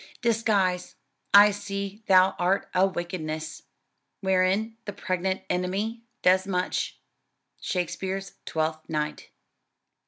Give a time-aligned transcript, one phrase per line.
[0.23, 0.95] "Disguise,
[1.31, 3.61] I see thou art a wickedness,
[4.21, 6.97] Wherein the pregnant enemy does much."
[7.59, 9.29] SHAKESPEARE'S TWELFTH NIGHT.